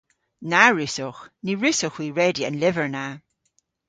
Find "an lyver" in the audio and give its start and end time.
2.49-2.87